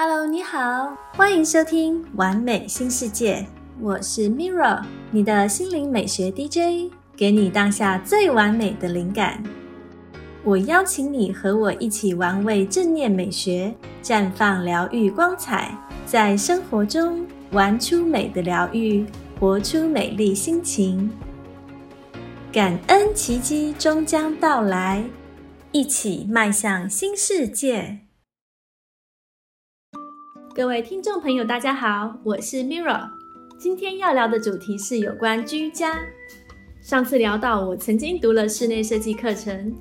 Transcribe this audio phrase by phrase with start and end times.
[0.00, 3.38] Hello，你好，欢迎收听《完美新世界》，
[3.80, 9.42] 我是 Mirra，你的心灵美学 DJ，给你当下最完美的灵感。
[10.44, 15.76] 我邀请你和我一起玩味正念美学，绽放疗愈光彩，
[16.06, 19.04] 在生活中玩出美的疗愈，
[19.40, 21.10] 活出美丽心情。
[22.52, 25.02] 感恩奇迹终将到来，
[25.72, 27.98] 一起迈向新世界。
[30.58, 33.08] 各位听众朋友，大家好，我是 Mira。
[33.56, 36.00] 今天要聊的主题是有关居家。
[36.80, 39.72] 上次聊到，我曾经读了室内设计课程。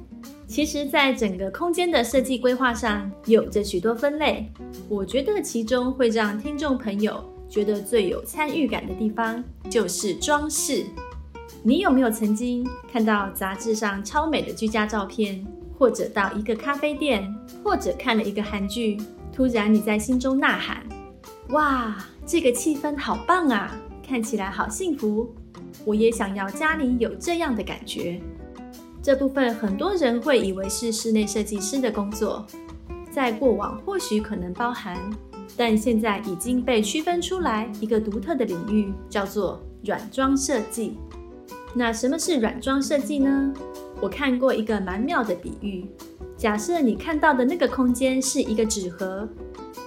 [0.45, 4.51] 其实，在整个空间的设计规划上，有着许多分类。
[4.87, 10.85] 我觉得其中会让听众朋友觉得最有参与感的地方，就是装饰。
[11.63, 12.63] 你有没有曾经
[12.93, 15.43] 看到杂志上超美的居家照片，
[15.75, 18.99] 或者到一个咖啡店，或者看了一个韩剧？
[19.37, 20.83] 突然，你在心中呐喊
[21.53, 23.71] ：“哇，这个气氛好棒啊！
[24.01, 25.31] 看起来好幸福，
[25.85, 28.19] 我也想要家里有这样的感觉。”
[28.99, 32.47] 这部分很多人会以为是室内设计师的工作，
[33.11, 34.97] 在过往或许可能包含，
[35.55, 40.97] 但现在已经被区分出来一个独特的领域，叫做软装设计。
[41.75, 43.53] 那什么是软装设计呢？
[44.01, 45.85] 我看过一个蛮妙的比喻。
[46.37, 49.27] 假设你看到的那个空间是一个纸盒，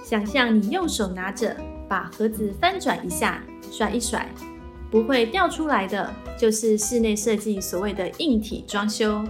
[0.03, 1.55] 想象你用手拿着，
[1.87, 4.29] 把盒子翻转一下，甩一甩，
[4.91, 9.23] 不会掉出来的，就是室内设计所谓的硬体装修；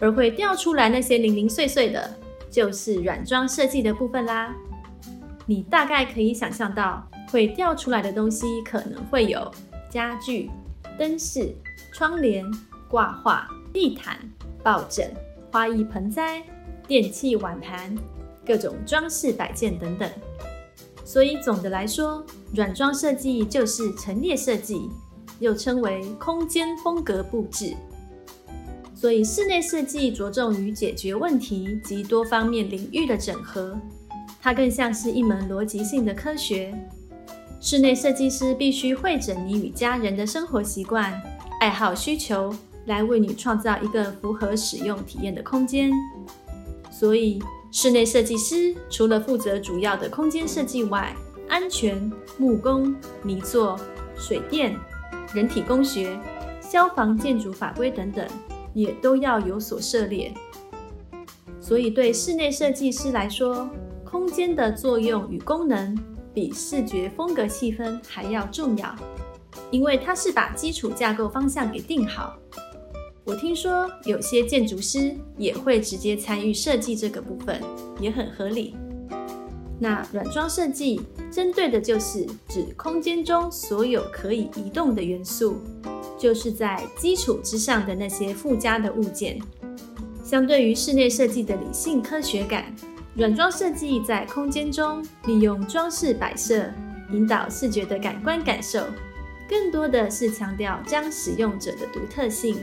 [0.00, 2.18] 而会掉出来那些零零碎碎的，
[2.50, 4.52] 就是软装设计的部分啦。
[5.46, 9.48] 你大概可以想象到，会掉出来的东西可能会有
[9.88, 10.50] 家具、
[10.98, 11.54] 灯饰、
[11.92, 12.44] 窗帘、
[12.88, 14.18] 挂画、地毯、
[14.64, 15.08] 抱枕、
[15.52, 16.42] 花艺盆栽。
[16.86, 17.94] 电器碗盘、
[18.46, 20.08] 各种装饰摆件等等，
[21.04, 24.88] 所以总的来说，软装设计就是陈列设计，
[25.40, 27.74] 又称为空间风格布置。
[28.94, 33.78] 所以室内设计着重于解决问题及多方面领域的整合，
[34.40, 36.74] 它更像是一门逻辑性的科学。
[37.60, 41.20] 室内设计师必须会诊你与家人的生活习惯、
[41.60, 42.54] 爱好需求，
[42.86, 45.90] 来为你创造一个符合使用体验的空间。
[46.98, 47.38] 所以，
[47.70, 51.14] 室内设计师除了负责主要的空间设计外，
[51.46, 53.78] 安全、木工、泥作、
[54.16, 54.74] 水电、
[55.34, 56.18] 人体工学、
[56.58, 58.26] 消防、建筑法规等等，
[58.72, 60.32] 也都要有所涉猎。
[61.60, 63.68] 所以，对室内设计师来说，
[64.02, 65.94] 空间的作用与功能
[66.32, 68.96] 比视觉风格、气氛还要重要，
[69.70, 72.34] 因为它是把基础架构方向给定好。
[73.26, 77.60] 我听说有些建筑师也会直接参与设计这个部分，
[77.98, 78.76] 也很合理。
[79.80, 81.00] 那软装设计
[81.30, 85.56] 针对的就是指空间中所有可以移动的元素，
[86.16, 89.38] 就是在基础之上的那些附加的物件。
[90.22, 92.72] 相对于室内设计的理性科学感，
[93.16, 96.64] 软装设计在空间中利用装饰摆设，
[97.12, 98.84] 引导视觉的感官感受，
[99.48, 102.56] 更多的是强调将使用者的独特性。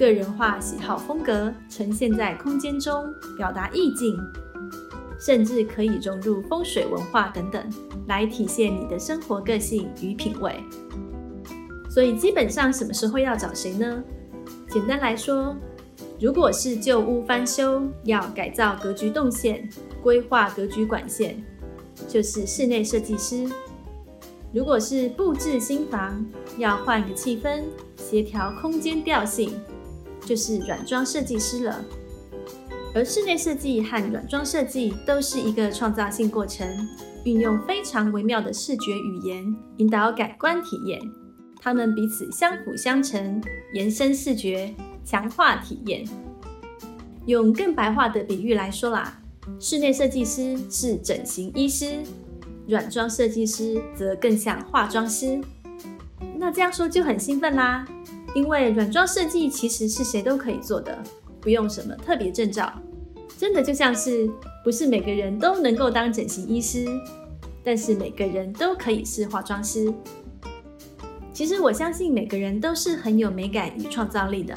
[0.00, 3.04] 个人化喜好风格呈现在空间中，
[3.36, 4.18] 表达意境，
[5.18, 7.62] 甚至可以融入风水文化等等，
[8.08, 10.58] 来体现你的生活个性与品味。
[11.90, 14.02] 所以，基本上什么时候要找谁呢？
[14.70, 15.54] 简单来说，
[16.18, 19.68] 如果是旧屋翻修，要改造格局动线、
[20.02, 21.44] 规划格局管线，
[22.08, 23.46] 就是室内设计师；
[24.50, 26.24] 如果是布置新房，
[26.56, 27.64] 要换个气氛，
[27.98, 29.52] 协调空间调性。
[30.26, 31.84] 就是软装设计师了，
[32.94, 36.68] 而室内设计和软装设计都是一个创造性过程，
[37.24, 41.00] 运用非常微妙的视觉语言引导感官体验，
[41.60, 43.42] 它们彼此相辅相成，
[43.74, 46.04] 延伸视觉，强化体验。
[47.26, 49.20] 用更白话的比喻来说啦，
[49.58, 52.02] 室内设计师是整形医师，
[52.66, 55.40] 软装设计师则更像化妆师。
[56.36, 57.86] 那这样说就很兴奋啦。
[58.34, 60.96] 因为软装设计其实是谁都可以做的，
[61.40, 62.72] 不用什么特别证照，
[63.36, 64.30] 真的就像是
[64.64, 66.86] 不是每个人都能够当整形医师，
[67.64, 69.92] 但是每个人都可以是化妆师。
[71.32, 74.54] 其实我相信每个人都是很有美感与创造力的，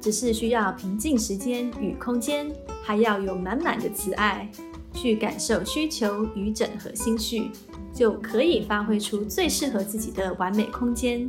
[0.00, 2.50] 只是需要平静时间与空间，
[2.82, 4.48] 还要有满满的慈爱，
[4.92, 7.50] 去感受需求与整合心绪，
[7.92, 11.28] 就可以发挥出最适合自己的完美空间。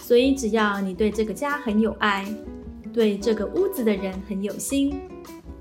[0.00, 2.26] 所以，只要你对这个家很有爱，
[2.92, 5.00] 对这个屋子的人很有心，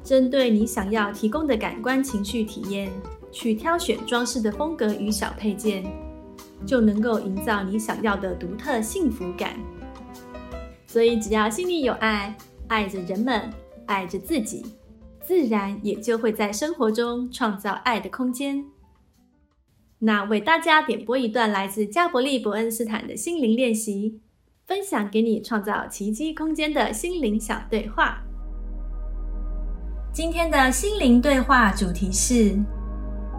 [0.04, 2.92] 针对你想要提供的感官情绪体验，
[3.32, 5.86] 去挑选装饰的风格与小配件，
[6.66, 9.60] 就能够营造你想要的独特幸福感。
[10.88, 12.36] 所以，只要心里有爱，
[12.68, 13.48] 爱着人们，
[13.86, 14.66] 爱着自己，
[15.22, 18.66] 自然也就会在生活中创造爱的空间。
[20.00, 24.22] 那为大家点播一段来自加伯利·伯恩斯坦的心灵练习，
[24.70, 28.20] 分享给你创造奇迹空间的心灵小对话。
[30.14, 32.56] 今天的心灵对话主题是：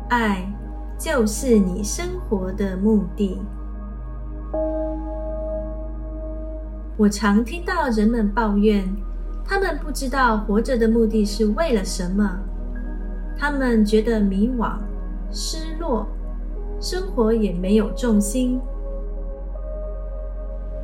[0.08, 0.44] 爱
[0.98, 3.38] 就是你生活的目的。
[6.96, 8.84] 我常听到人们抱怨，
[9.44, 12.40] 他们不知道活着的目的是为了什么，
[13.38, 14.72] 他们觉得迷惘、
[15.30, 16.08] 失落，
[16.80, 18.60] 生活也没有重心。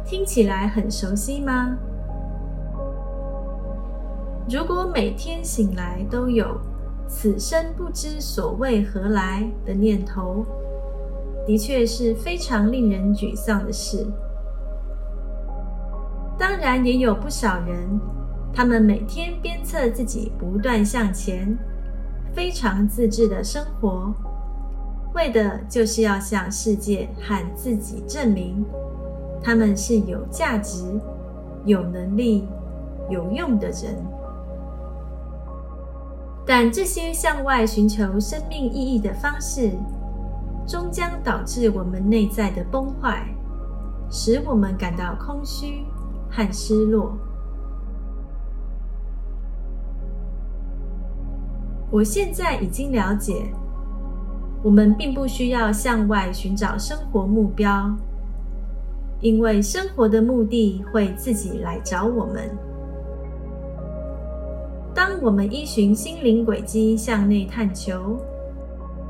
[0.06, 1.76] 听起来很熟悉吗？
[4.48, 6.60] 如果每天醒来都有
[7.10, 10.46] “此生不知所谓何来”的念头，
[11.44, 14.06] 的确是非常令人沮丧的事。
[16.38, 18.00] 当然，也有不少人，
[18.52, 21.58] 他们每天鞭策自己不断向前，
[22.32, 24.14] 非常自制的生活，
[25.14, 28.64] 为的就是要向世界和自己证明，
[29.46, 30.82] 他们是有价值、
[31.64, 32.48] 有能力、
[33.08, 34.04] 有用的人。
[36.44, 39.70] 但这些向外寻求生命意义的方式，
[40.66, 43.24] 终将导致我们内在的崩坏，
[44.10, 45.84] 使我们感到空虚
[46.28, 47.16] 和失落。
[51.88, 53.46] 我现在已经了解，
[54.64, 57.96] 我们并不需要向外寻找生活目标，
[59.20, 62.50] 因为生活的目的会自己来找我们。
[64.94, 68.18] 当我们依循心灵轨迹向内探求，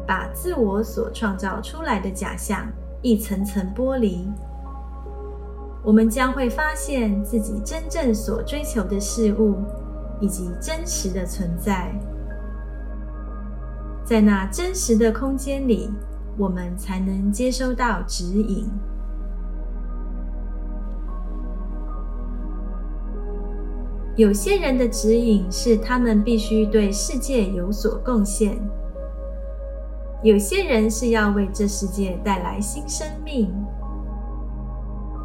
[0.06, 2.67] 把自我所创造出来的假象
[3.03, 4.29] 一层层剥离，
[5.85, 9.56] 我们将会发现自己真正所追求的事物
[10.20, 11.93] 以及真实的存在。
[14.05, 15.91] 在那真实的空间里，
[16.37, 18.69] 我们才能接收到指引。
[24.17, 28.59] 有些人的指引是他们必须对世界有所贡献，
[30.23, 33.53] 有些人是要为这世界带来新生命，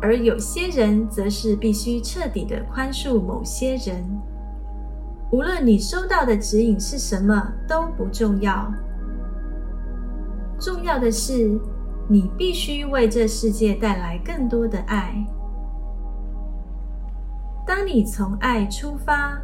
[0.02, 4.06] 而有些人则是必须彻底的宽恕某些人。
[5.32, 8.70] 无论你收到的指引是什么都不重要，
[10.60, 11.58] 重要的是
[12.10, 15.26] 你必须为这世界带来更多的爱。
[17.66, 19.40] 当你从爱出发，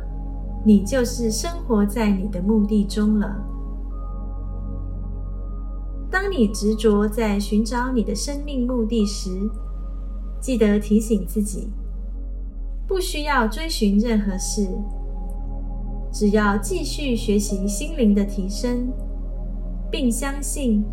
[0.66, 3.36] 你就是生活在你的目的中了。
[6.10, 9.30] 当你执着在寻找你的生命目的时，
[10.42, 11.69] 记得提醒自己，
[12.88, 14.68] 不需要追寻任何事，
[16.12, 18.92] 只要继续学习心灵的提升，
[19.92, 20.84] 并相信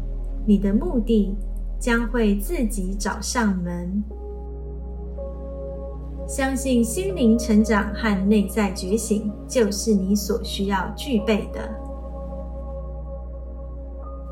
[0.46, 1.36] 你的目的
[1.78, 4.02] 将会自己找上门。
[6.26, 11.68] 相信心灵成长和内在觉醒就是你所需要具备的。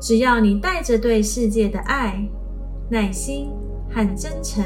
[0.01, 2.27] 只要你带着对世界的爱、
[2.89, 3.49] 耐心
[3.89, 4.65] 和真诚，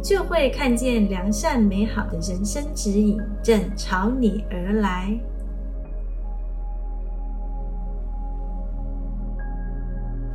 [0.00, 5.18] 就会看见良善美好的人生指引正朝你而来。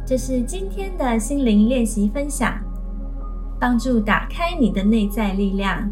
[0.06, 2.71] 这是今天的心灵练习分享。
[3.62, 5.88] 帮助打开你的内在力量，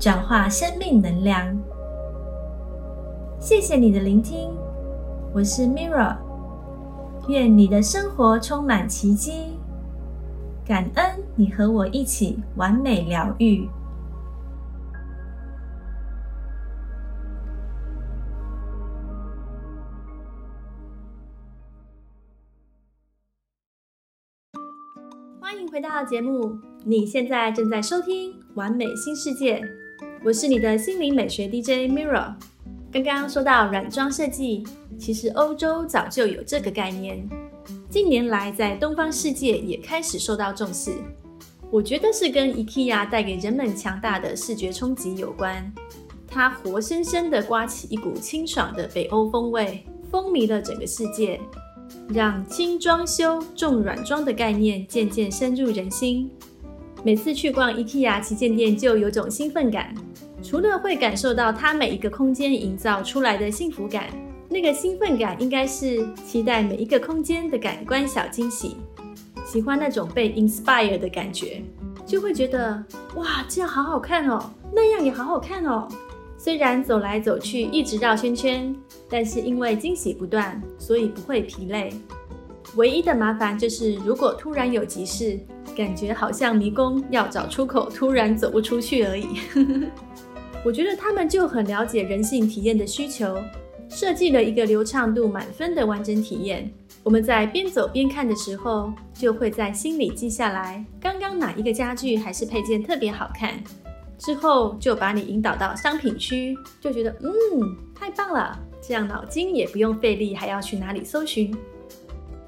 [0.00, 1.54] 转化生命能量。
[3.38, 4.50] 谢谢你的聆听，
[5.34, 6.16] 我是 Mirra，
[7.28, 9.58] 愿你的生活充满奇迹。
[10.64, 11.04] 感恩
[11.36, 13.68] 你和我一起完美疗愈。
[25.38, 26.71] 欢迎回到节目。
[26.84, 29.60] 你现在正在收听《完美新世界》，
[30.24, 32.34] 我是你的心灵美学 DJ Mirror。
[32.90, 34.64] 刚刚说到软装设计，
[34.98, 37.24] 其实欧洲早就有这个概念，
[37.88, 40.90] 近年来在东方世界也开始受到重视。
[41.70, 45.72] 我觉得是跟 IKEA 带给人们强大的视觉冲击有关，
[46.26, 51.40] 它活生生的刮起一股清爽的北欧风味，风靡了整个世界，
[52.08, 56.28] 让轻装修重软装的概念渐渐深入人心。
[57.04, 59.92] 每次去逛 IKEA 旗舰店，就有种兴奋感。
[60.40, 64.04] 除了会感受到它每一个空间营造出来的幸福感，
[64.48, 68.76] 那个兴奋感应该是期待每一个空间的感官小惊喜，
[69.44, 71.62] 喜欢那种被 inspire 的感觉，
[72.06, 72.84] 就会觉得
[73.16, 75.88] 哇，这样好好看哦，那样也好好看哦。
[76.38, 78.74] 虽然走来走去一直绕圈圈，
[79.08, 81.92] 但是因为惊喜不断，所以不会疲累。
[82.76, 85.38] 唯一的麻烦就是，如果突然有急事，
[85.76, 89.26] 感觉好像迷宫要找出口，突然走不出去而已。
[90.64, 93.36] 我觉得他们就很了解人性体验的需求，
[93.88, 96.72] 设计了一个流畅度满分的完整体验。
[97.02, 103.62] 我们在边走边看的时候，就会在心里记下来，刚刚哪一个家具还是配件特别好看。
[104.16, 111.52] 之后就把你引导到商品区，就觉得嗯太棒了，这样脑筋也不用费力，还要去哪里搜寻？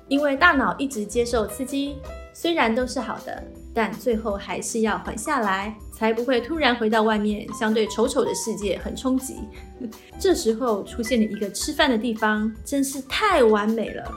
[0.08, 1.96] 因为大脑一直接受刺激，
[2.32, 3.42] 虽然都是好的，
[3.72, 9.36] 但最后还是要缓下来，才不会突然回到外面相对丑丑的世界很冲击。
[10.20, 14.12] 这时候出现了一个吃饭的地方，真是太完美了。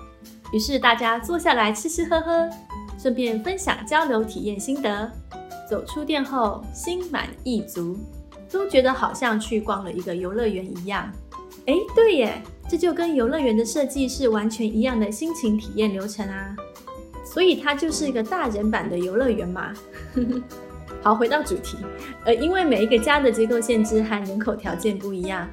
[0.54, 2.50] 于是大家坐下来吃吃喝喝，
[2.98, 5.12] 顺便分享交流体验心得。
[5.70, 7.98] 走出店后，心满意足，
[8.50, 11.12] 都觉得好像去逛了一个游乐园一样。
[11.68, 16.56] 哎，对耶，这就跟游乐园的设计是完全一样的心情体验流程啊。
[17.26, 19.74] 所以它就是一个大人版的游乐园嘛。
[21.04, 21.78] 好，回到主题，
[22.26, 25.48] 呃，因为每一个家的结构限制和人口条件不一样，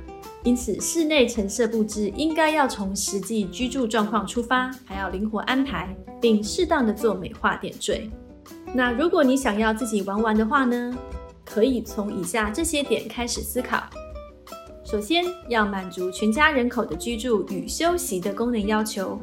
[0.44, 8.08] 因此室内陈设布置应该要从实际居住状况出发，还要灵活安排，并适当的做美化点缀。
[8.72, 10.96] 那如果你想要自己玩玩的话呢？
[11.44, 13.82] 可以从以下这些点开始思考。
[14.94, 19.18] 首先要满足全家人口的居住与休息的功能要求，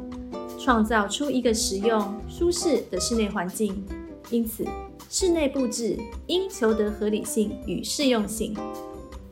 [0.59, 3.81] 创造出一个实用、舒适的室内环境。
[4.29, 4.65] 因此，
[5.09, 5.97] 室内布置
[6.27, 8.53] 应求得合理性与适用性。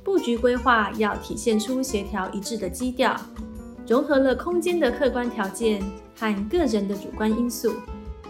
[0.01, 3.19] 布局规划要体现出协调一致的基调，
[3.85, 5.83] 融合了空间的客观条件
[6.15, 7.73] 和个人的主观因素。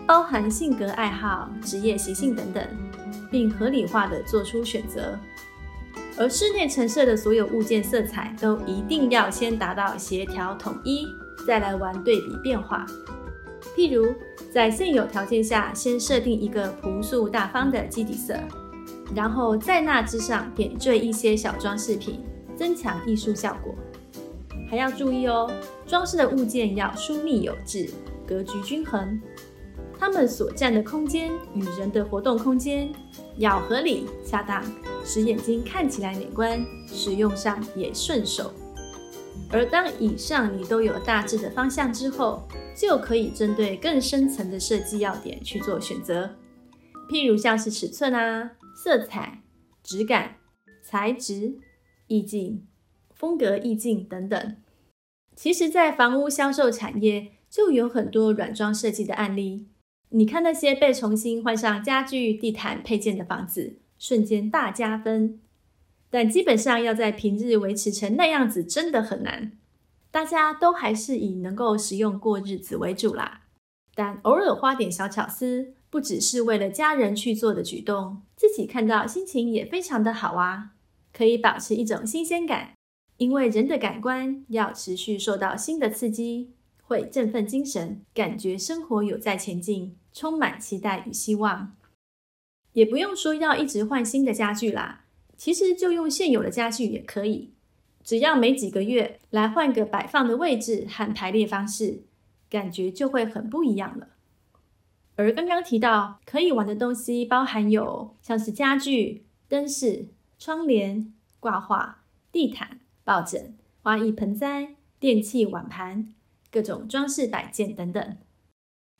[0.07, 2.67] 包含性格爱好、职业习性等等，
[3.29, 5.15] 并合理化的做出选择。
[6.19, 11.07] 而室内陈设的所有物件色彩都一定要先达到协调统一，
[11.47, 12.85] 再来玩对比变化。
[13.73, 14.13] 譬如
[14.51, 18.37] 在现有条件下，先设定一个朴素大方的基底色，
[19.15, 22.19] 然后在那之上点缀一些小装饰品，
[22.53, 23.73] 增强艺术效果。
[24.69, 25.49] 还要注意哦，
[25.87, 27.89] 装饰的物件要疏密有致，
[28.27, 29.21] 格局均衡。
[29.97, 32.89] 它们所占的空间与人的活动空间
[33.39, 34.61] 要合理恰当，
[35.05, 38.53] 使眼睛看起来美观，使用上也顺手。
[39.49, 46.35] 而当以上你都有大致的方向之后，就可以针对更深层的设计要点去做选择，
[47.09, 49.41] 譬如像是尺寸啊、色彩、
[49.81, 50.35] 质感、
[50.83, 51.55] 材质、
[52.07, 52.67] 意境、
[53.15, 54.57] 风格、意境等等。
[55.33, 59.69] 其实，在房屋销售产业就有很多软装设计的案例。
[60.09, 65.39] 你看那些被重新换上家具、地毯配件的房子，瞬间大加分。
[66.09, 69.51] 但基本上要在平日维持成那样子，真的很难。
[70.09, 73.41] 大家都还是以能够使用过日子为主啦。
[73.93, 80.71] 但偶尔花点小巧思，不只是为了家人去做的举动，自己看到心情也非常的好啊。
[81.13, 82.73] 可以保持一种新鲜感，
[83.17, 86.53] 因为人的感官要持续受到新的刺激。
[86.89, 91.75] 会振奋精神，感觉生活有在前进，充满期待与希望。
[92.73, 95.05] 也不用说要一直换新的家具啦，
[95.37, 97.53] 其实就用现有的家具也可以，
[98.03, 102.01] 只要每几个月来换个摆放的位置和排列方式，
[102.49, 104.07] 感觉就会很不一样了。
[105.15, 110.07] 而刚刚提到可以玩的东西，包含有像是家具、灯饰、
[110.39, 116.15] 窗帘、挂画、地毯、抱枕、花艺盆栽、电器碗盘。
[116.51, 118.17] 各种装饰摆件等等，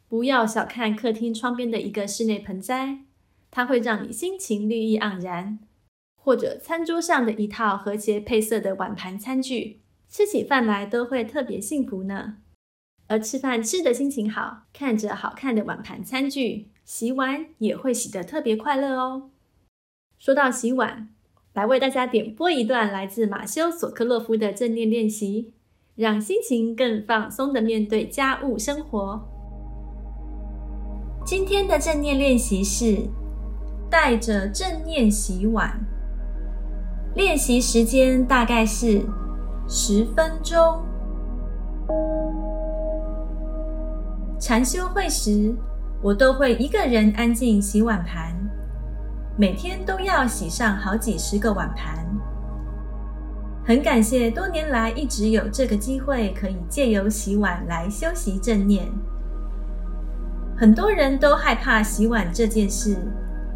[0.07, 2.99] 不要小看客厅窗边的一个室内盆栽，
[3.49, 5.57] 它会让你心情绿意盎然；
[6.15, 12.37] 或者餐桌上的一套和谐配色的碗盘餐具，吃起饭来都会特别幸福呢。
[13.07, 19.31] 而吃饭吃的心情好，看着好看的碗盘餐具，洗碗也会洗得特别快乐哦。
[20.19, 21.09] 说到洗碗，
[21.53, 25.53] 来为大家点播一段来自马修·索克洛夫的正念练习。
[25.99, 29.21] 让心情更放松的面对家务生活。
[31.25, 33.05] 今天的正念练习是
[33.89, 35.77] 带着正念洗碗，
[37.15, 39.01] 练习时间大概是
[39.67, 40.81] 十分钟。
[44.39, 45.53] 禅修会时，
[46.01, 48.33] 我都会一个人安静洗碗盘，
[49.37, 52.07] 每天都要洗上好几十个碗盘。
[53.69, 58.88] 很感谢多年来一直有这个机会可以借由洗碗来修习正念。
[60.57, 62.97] 很多人都害怕洗碗这件事，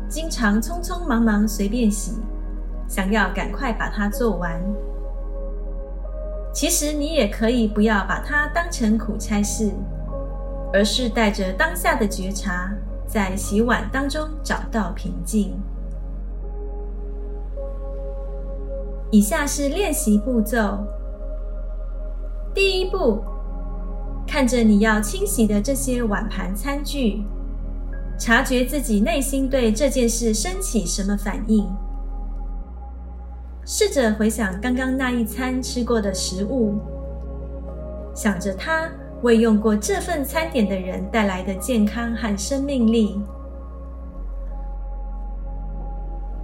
[0.08, 2.22] 经常匆匆忙忙随便洗，
[2.88, 4.62] 想要赶快把它做完。
[6.54, 9.72] 其实你也可以不要把它当成苦差事，
[10.72, 12.72] 而是带着当下的觉察，
[13.08, 15.60] 在洗碗当中找到平静。
[19.14, 20.80] 以下是练习步骤：
[22.52, 23.22] 第一步，
[24.26, 27.24] 看着你要清洗的这些碗盘餐具，
[28.18, 31.72] 察觉自己内心对这件事升起什么反应。
[33.64, 36.80] 试着回想刚刚那一餐吃过的食物，
[38.16, 38.90] 想着它
[39.22, 43.22] 为用过这份餐点的人带来的健康和生命力。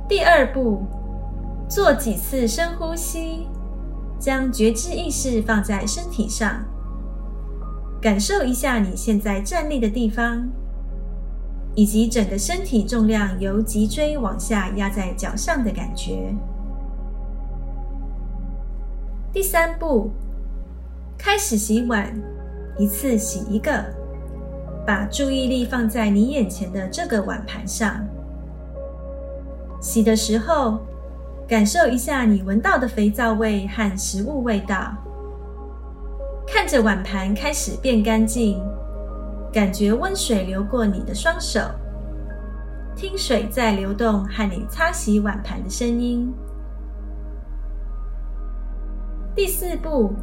[0.08, 0.84] 第二步，
[1.70, 3.48] 做几次深呼吸，
[4.20, 6.66] 将觉知意识放在身体上，
[8.02, 10.50] 感受一下你现在站立的地方，
[11.76, 16.34] 以及整个身体重量由脊椎往下压在脚上的感觉。
[19.32, 20.10] 第三步，
[21.20, 22.12] 开始洗碗，
[22.80, 23.86] 一次洗一个，
[24.88, 28.04] 把注意力放在你眼前的这个碗盘上。
[29.80, 30.80] 洗的时候，
[31.50, 34.94] 感受一下你闻到的肥皂味和食物味道，
[36.46, 38.62] 看着碗盘开始变干净，
[39.52, 41.60] 感觉温水流过你的双手，
[42.96, 46.32] 听水在流动和你擦洗碗盘的声音。
[49.34, 50.14] 第四步，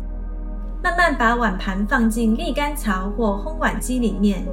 [0.80, 4.46] 慢慢把碗盘放进沥干槽或烘碗机里面，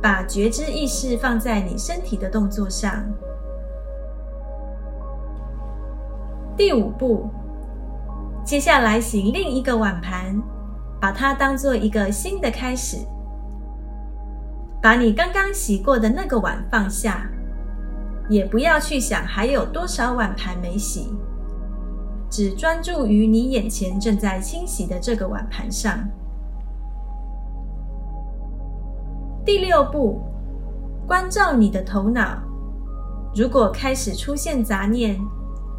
[0.00, 3.04] 把觉知意识放在你身体的动作上。
[6.56, 7.28] 第五步，
[8.42, 10.40] 接下来洗另一个碗盘，
[10.98, 12.96] 把它当做一个新的开始。
[14.80, 17.28] 把你刚刚洗过的那个碗放下，
[18.30, 21.14] 也不要去想还有多少碗盘没洗。
[22.30, 25.98] 只专注于你眼前正在清洗的这个碗盘上。
[29.44, 30.22] 第六步，
[31.06, 32.38] 关照你的头脑。
[33.34, 35.20] 如果开始出现杂念，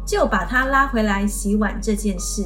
[0.08, 2.42] 就把它拉回来洗碗这件事。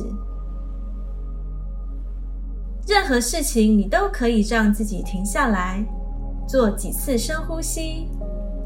[2.88, 5.86] 任何事情你都可以让自己停下来，
[6.48, 8.08] 做几次深呼吸，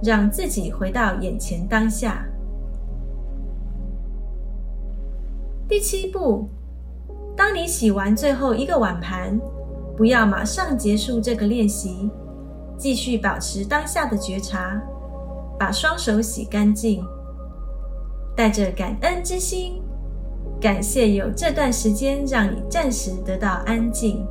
[0.02, 2.26] 让自己回到眼前当下。
[5.68, 6.48] 第七步，
[7.36, 9.38] 当你洗完最后一个碗盘，
[9.94, 12.10] 不要马上结束这个练习，
[12.78, 14.80] 继续保持当下的觉察，
[15.58, 17.04] 把双手洗干净，
[18.36, 19.82] 带着感恩之心，
[20.60, 24.24] 感谢有这段时间让你暂时得到安静。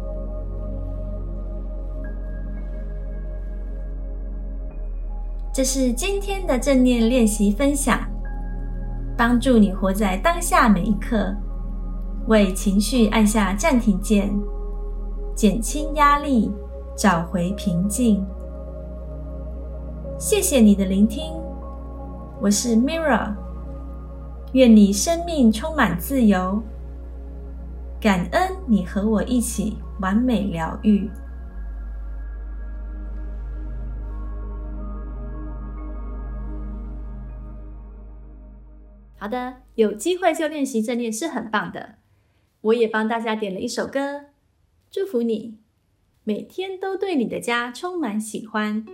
[5.52, 8.00] 这是今天的正念练习分享。
[9.18, 11.34] 帮助你活在当下每一刻，
[12.28, 14.30] 为情绪按下暂停键，
[15.34, 16.52] 减轻压力，
[16.98, 18.22] 找回平静。
[20.20, 21.32] 谢谢你的聆听，
[22.42, 23.34] 我是 Mira，
[24.56, 26.64] 愿你生命充满自由，
[28.00, 31.10] 感恩你和我一起完美疗愈。
[39.18, 41.96] 好的，有机会就练习正念是很棒的。
[42.62, 44.28] 我也帮大家点了一首歌，
[44.90, 45.60] 祝福你
[46.24, 48.86] 每天都对你的家充满喜欢。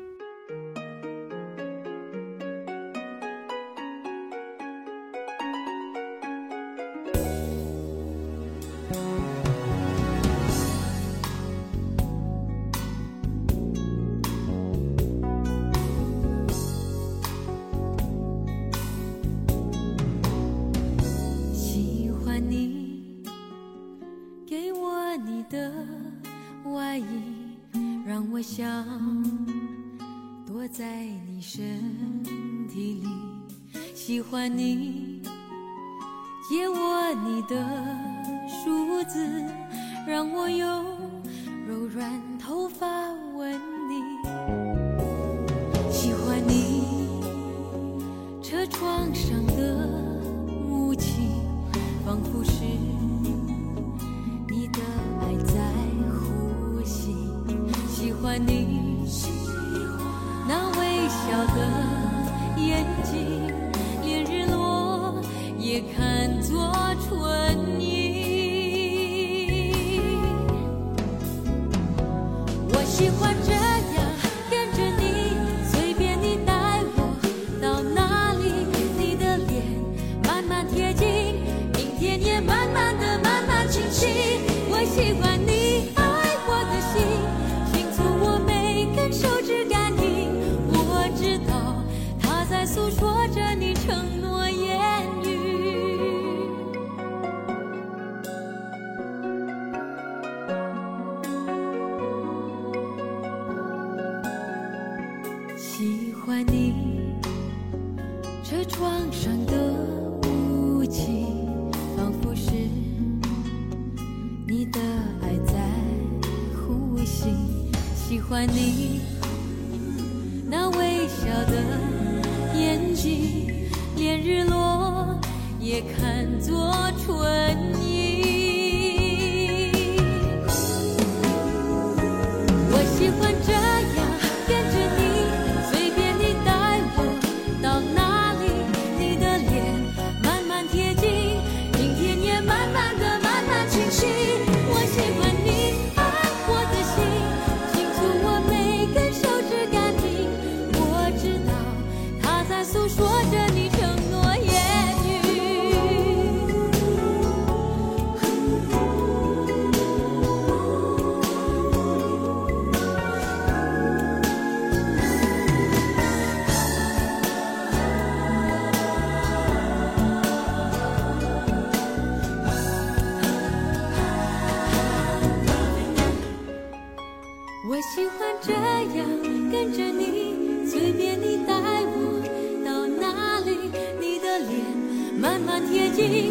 [185.21, 186.30] 慢慢贴近，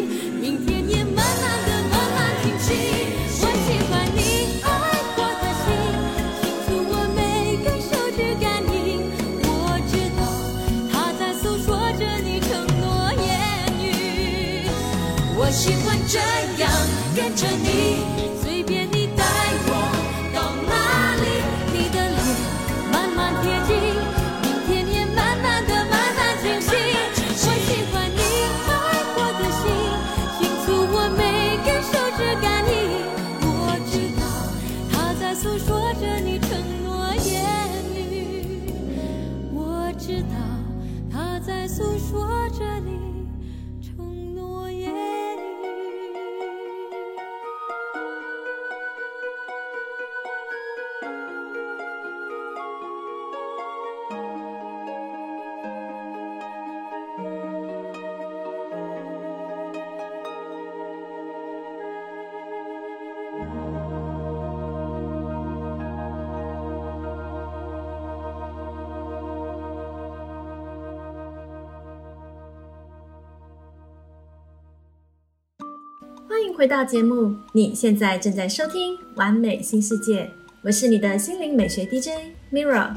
[76.61, 80.25] 回到节目，你现在正在收听《完美新世界》，
[80.61, 82.09] 我是你的心灵美学 DJ
[82.53, 82.93] Mirror。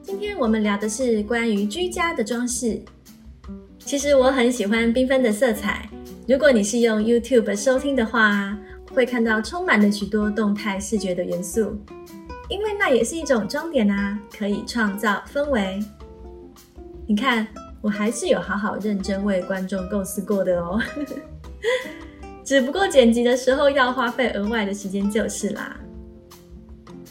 [0.00, 2.80] 今天我们聊的是关于居家的装饰。
[3.80, 5.90] 其实我很喜欢缤纷的色彩，
[6.28, 8.56] 如果你是用 YouTube 收听的话，
[8.94, 11.76] 会看到充满了许多动态视觉的元素，
[12.48, 15.82] 因为那也是一种装点啊，可以创造氛围。
[17.08, 17.44] 你看，
[17.82, 20.80] 我还是有好好认真为观众构思过的哦。
[22.46, 25.76] 只不过剪辑的时候要花费额外的时间就是啦。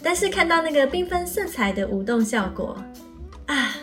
[0.02, 2.78] 但是看到那个缤纷色彩的舞动效果
[3.48, 3.76] 啊，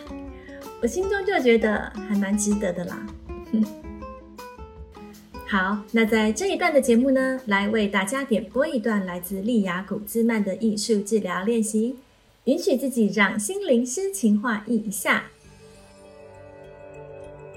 [0.81, 3.05] 我心中就觉得还蛮值得的啦。
[5.47, 11.97] 好，那在这一段的节目呢，来为大家点播一段来自利雅古兹曼的艺术治疗练习，
[12.45, 15.25] 允许自己让心灵诗情画意一下。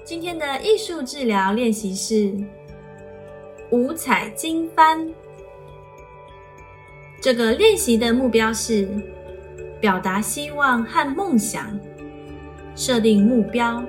[0.05, 2.31] 今天的艺术治疗练习是
[3.71, 5.07] 五彩经幡。
[7.19, 8.87] 这个练习的目标是
[9.81, 11.77] 表达希望和梦想，
[12.75, 13.83] 设定目标。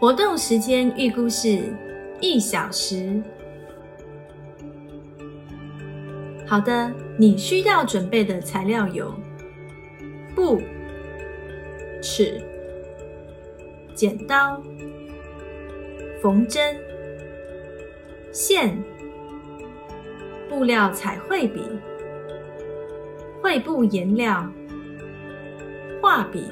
[0.00, 1.74] 活动时间预估是
[2.20, 3.20] 一小时。
[6.46, 9.12] 好的，你需要准备的材料有
[10.34, 10.62] 布、
[12.00, 12.40] 尺、
[13.94, 14.62] 剪刀、
[16.22, 16.78] 缝针、
[18.32, 18.76] 线、
[20.48, 21.62] 布料彩绘笔、
[23.42, 24.46] 绘布颜料、
[26.00, 26.50] 画笔、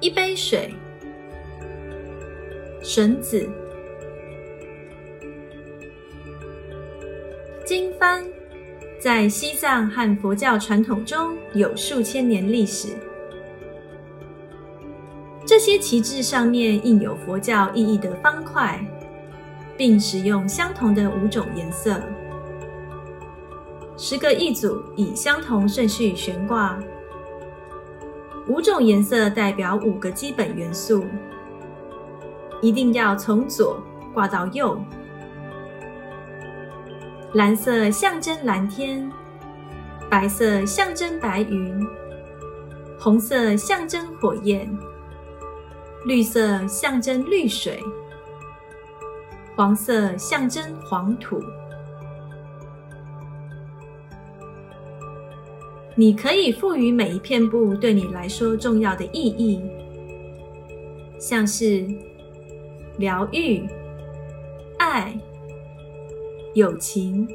[0.00, 0.74] 一杯水、
[2.82, 3.48] 绳子。
[7.64, 8.40] 经幡。
[9.00, 12.88] 在西藏和佛教传统中有数千年历史。
[15.46, 18.78] 这些旗帜上面印有佛教意义的方块，
[19.80, 22.02] 并使用相同的五种颜色。
[23.96, 26.78] 十个一组以相同顺序悬挂，
[28.46, 31.06] 五种颜色代表五个基本元素，
[32.60, 34.78] 一定要从左挂到右。
[37.32, 39.10] 蓝色象征蓝天，
[40.10, 41.88] 白色象征白云，
[42.98, 44.70] 红色象征火焰，
[46.04, 47.82] 绿色象征绿水，
[49.60, 51.38] 黄色象征黄土。
[55.94, 59.62] 你可以赋予每一片布对你来说重要的意义，
[61.18, 61.86] 像是
[62.96, 63.68] 疗愈、
[64.78, 65.14] 爱、
[66.54, 67.28] 友情、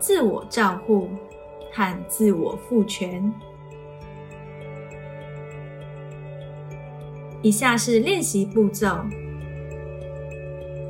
[0.00, 1.08] 自我照护
[1.72, 3.32] 和自我赋权。
[7.42, 8.98] 以下是练习步骤：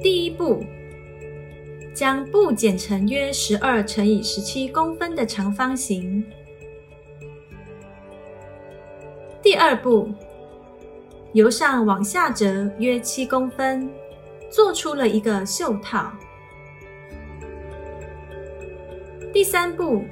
[0.03, 0.65] 第一步，
[1.95, 6.25] 将布剪成约十二乘以十七公分的长方形。
[9.41, 10.11] 第二步，
[11.35, 13.89] 由上往下折约七公分，
[14.51, 16.13] 做出了一个袖套。
[19.33, 20.03] 第三步，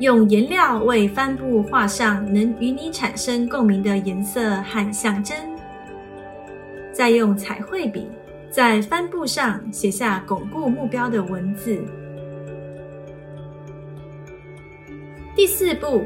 [0.00, 5.36] 用颜料为帆布画上能与你产生共鸣的颜色和象征，
[6.90, 8.08] 再用彩绘笔
[8.50, 11.78] 在帆布上写下巩固目标的文字。
[15.34, 16.04] 第四步。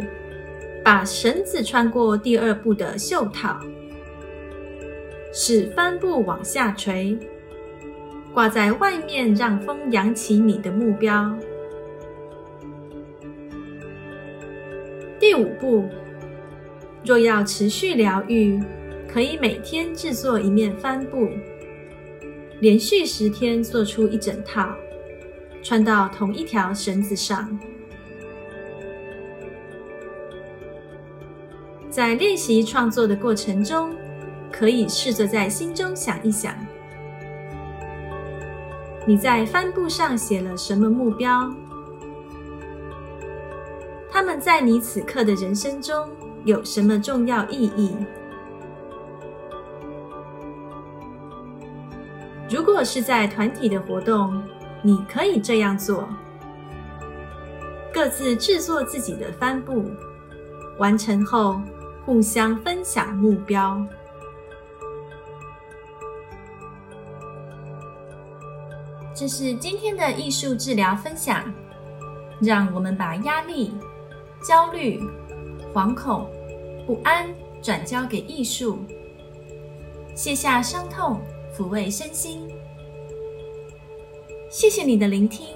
[0.85, 3.57] 把绳子穿过第二步的袖套，
[5.33, 7.17] 使帆布往下垂，
[8.35, 11.33] 挂在外面，让风扬起你的目标。
[15.21, 15.89] 第五步，
[17.05, 18.61] 若要持续疗愈，
[19.09, 21.29] 可以每天制作一面帆布，
[22.63, 24.73] 连续十天做出一整套，
[25.65, 27.59] 穿到同一条绳子上。
[31.91, 33.91] 在练习创作的过程中，
[34.53, 36.55] 可以试着在心中想一想：
[39.05, 41.53] 你在帆布上写了什么目标？
[44.09, 46.09] 他们在你此刻的人生中
[46.45, 47.97] 有什么重要意义？
[52.53, 54.43] 如果是在团体的活动，
[54.83, 56.07] 你可以这样做：
[57.95, 59.91] 各自制作自己的帆布，
[60.79, 61.61] 完成后。
[62.05, 63.81] 互相分享目标。
[69.15, 71.45] 这是今天的艺术治疗分享。
[72.41, 73.73] 让我们把压力、
[74.43, 75.01] 焦虑、
[75.73, 76.29] 惶恐、
[76.89, 78.81] 不安转交给艺术，
[80.17, 81.21] 卸下伤痛，
[81.55, 82.49] 抚慰身心。
[84.51, 85.49] 谢谢你的聆听，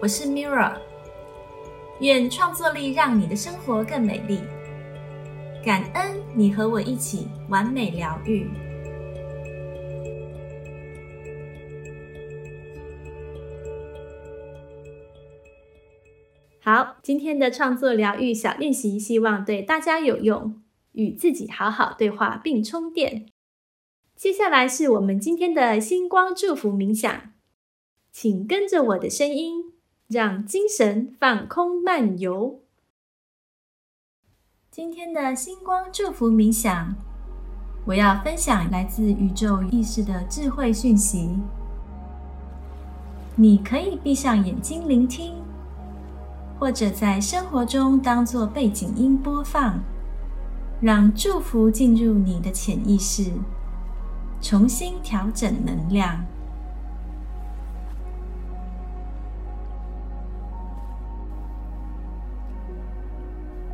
[0.00, 0.78] 我是 Mira。
[2.00, 4.40] 愿创作力让你的生活更美丽。
[5.62, 8.48] 感恩你和我一起完美疗愈。
[16.62, 20.62] 好，今天的创作疗愈小练习，希望对大家有用。
[20.92, 23.26] 与自己好好对话并充电。
[24.18, 27.30] 接下来是我们今天的星光祝福冥想，
[28.10, 29.74] 请跟着我的声音，
[30.08, 32.58] 让精神放空漫游。
[34.72, 36.96] 今天的星光祝福冥想，
[37.86, 41.38] 我要分享来自宇宙意识的智慧讯息。
[43.36, 45.32] 你可以闭上眼睛聆听，
[46.58, 49.78] 或者在生活中当做背景音播放，
[50.80, 53.30] 让祝福进入你的潜意识，
[54.40, 56.24] 重新调整能量。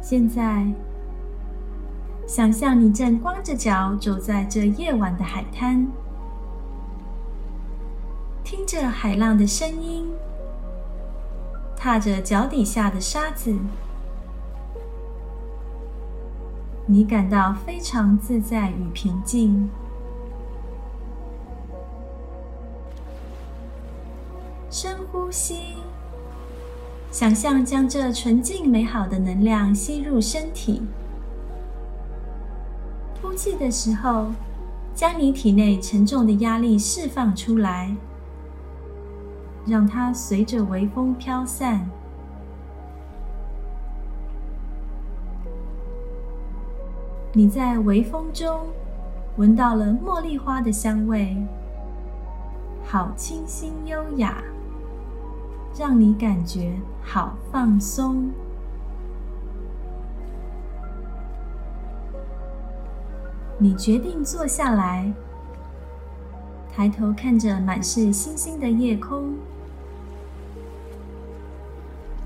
[0.00, 0.66] 现在。
[2.27, 5.87] 想象你正光着脚走在这夜晚的海滩，
[8.42, 10.11] 听着海浪的声音，
[11.77, 13.55] 踏着脚底下的沙子，
[16.87, 19.68] 你感到非常自在与平静。
[24.77, 25.77] 深呼吸，
[27.13, 30.83] 想象将这纯净美好的能量吸入身体。
[33.23, 34.33] 呼气的时候，
[34.93, 37.95] 将你体内沉重的压力释放出来，
[39.65, 41.89] 让它随着微风飘散。
[47.33, 48.63] 你在微风中
[49.37, 51.37] 闻到了茉莉花的香味，
[52.85, 54.43] 好清新优雅，
[55.77, 58.31] 让你感觉好放松。
[63.59, 65.13] 你决定坐下来，
[66.73, 69.35] 抬头看着满是星星的夜空。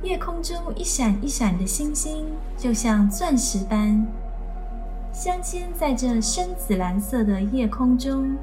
[0.03, 4.07] 夜空中一闪一闪的星星，就像钻石般
[5.13, 8.37] 镶嵌在这深紫蓝色的夜空中，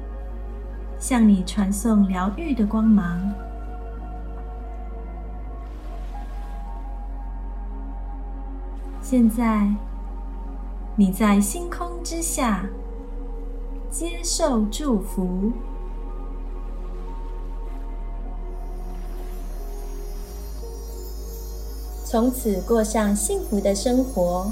[0.98, 3.32] 向你传送疗愈的光芒。
[9.08, 9.72] 现在，
[10.96, 12.66] 你在星空之下
[13.88, 15.52] 接受祝福。
[22.04, 24.50] 从此过上幸福的生活。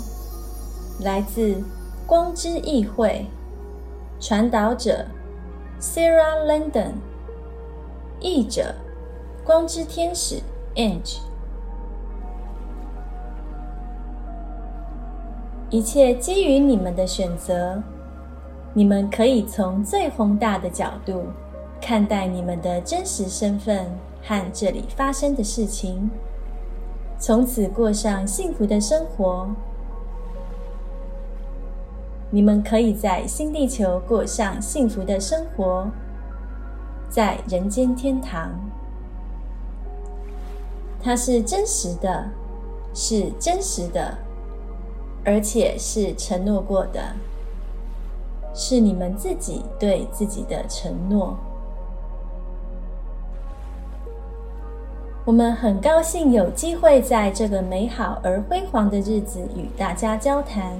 [1.01, 1.61] 来自
[2.07, 3.27] 光之议会，
[4.21, 5.05] 传导者
[5.81, 6.93] Sarah London，
[8.21, 8.73] 译者
[9.45, 10.41] 光之天使
[10.77, 11.19] Ange。
[15.75, 17.83] 一切基于你们的选择，
[18.75, 21.25] 你们可以从最宏大的角度
[21.81, 23.85] 看待你们的真实身份
[24.23, 26.09] 和这里发生的事情。
[27.19, 29.51] 从此过上幸福的生活。
[32.31, 35.89] 你们可以在新地球过上幸福的生活，
[37.09, 38.49] 在人间天堂。
[41.03, 42.31] 它是真实的，
[42.95, 44.17] 是真实的，
[45.25, 47.01] 而且是承诺过的，
[48.55, 51.37] 是你们自己对自己的承诺。
[55.25, 60.79] 我们很高兴有机会在这个美好而辉煌的日子与大家交谈。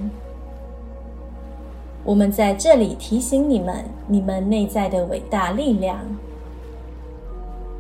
[2.05, 5.99] 我们在这里提醒你们，你们内在的伟大力量。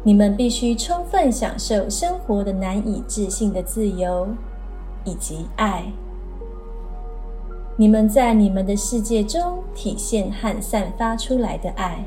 [0.03, 4.27] 你们必须充分享受生活的难以置信的自由
[5.05, 5.85] 以及爱。
[7.77, 12.05] 你们在你们的世界中体现和散发出来的爱。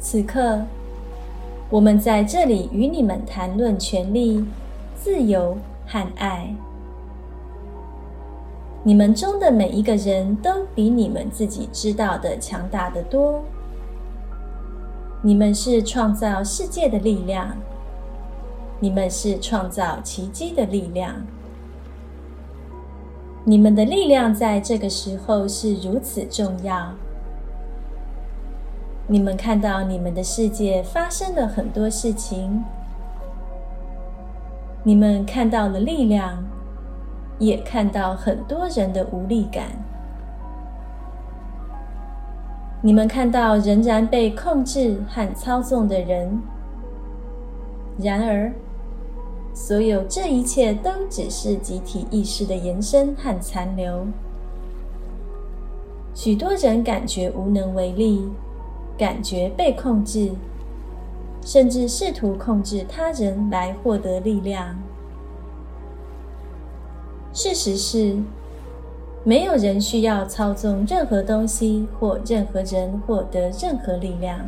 [0.00, 0.60] 此刻，
[1.70, 4.44] 我们在这里与你们谈论权利、
[4.96, 6.52] 自由和爱。
[8.82, 13.40] 你们中的每一个人都比你们自己知道的强大的多。
[15.22, 17.56] 你们是创造世界的力量，
[18.80, 21.14] 你们是创造奇迹的力量。
[23.46, 26.92] 你们的力量在这个时候是如此重要。
[29.06, 32.64] 你们看到你们的世界发生了很多事情，
[34.82, 36.42] 你们看到了力量，
[37.38, 39.66] 也看到很多人的无力感。
[42.80, 46.40] 你们看到仍然被控制和操纵的人，
[47.98, 48.50] 然而，
[49.54, 54.06] 所有这一切都只是集体意识的延伸和残留。
[56.14, 58.28] 许多人感觉无能为力。
[58.96, 60.30] 感觉被控制，
[61.44, 64.78] 甚至试图控制他人来获得力量。
[67.32, 68.16] 事实是，
[69.24, 74.38] 没有人需要操纵任何东西或任何人获得任何力量。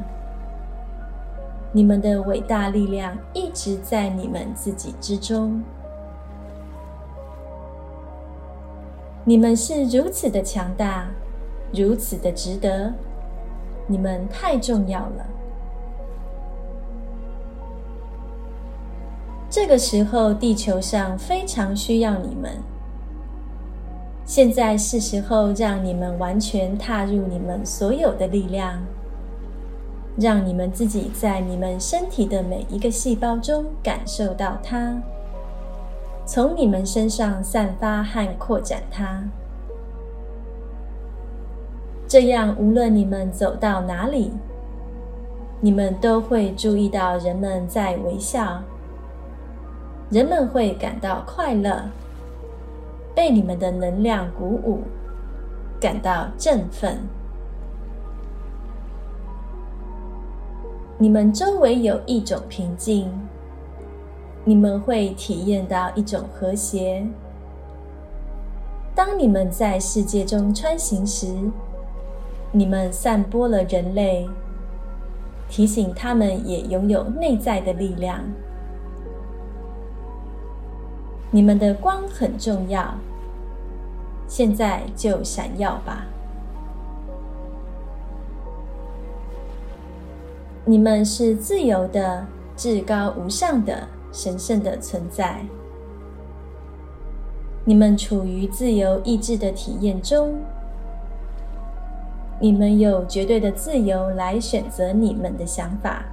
[1.77, 5.63] 你们的伟大力量一直在你们自己之中。
[9.27, 11.07] 你们是如此的强大，
[11.75, 12.91] 如此的值得。
[13.87, 15.27] 你们太重要了。
[19.51, 22.53] 这个时候，地球上非常需要你们。
[24.25, 28.83] 现在是时候让你们完全踏入你们所有的力量，
[30.19, 34.97] 让你们自己在你们身体的每一个细胞中感受到它，
[36.25, 39.23] 从你们身上散发和扩展它。
[42.09, 44.33] 这样，无论你们走到哪里，
[45.61, 48.63] 你们都会注意到人们在微笑，
[50.09, 51.83] 人们会感到快乐，
[53.15, 54.81] 被你们的能量鼓舞，
[55.79, 56.97] 感到振奋。
[60.99, 63.13] 你们周围有一种平静，
[64.45, 67.07] 你们会体验到一种和谐。
[68.95, 71.37] 当你们在世界中穿行时，
[72.51, 74.27] 你们散播了人类，
[75.51, 78.21] 提醒他们也拥有内在的力量。
[81.31, 82.95] 你们的光很重要，
[84.27, 86.07] 现在就闪耀吧！
[90.69, 95.39] 你们是自由的、至高无上的、神圣的存在。
[97.65, 100.35] 你们处于自由意志的体验中。
[102.41, 106.05] 你们有绝对的自由来选择你们的想法，